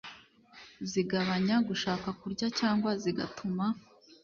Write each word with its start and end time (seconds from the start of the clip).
zigabanya 0.89 1.55
gushaka 1.67 2.07
kurya 2.19 2.47
cyangwa 2.59 2.89
zigatuma 3.01 3.65